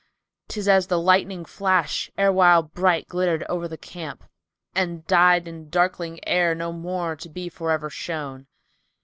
[0.47, 5.69] 'Tis as the lightning flash erewhile bright glittered o'er the camp * And died in
[5.69, 8.47] darkling air no more to be for ever shown.'"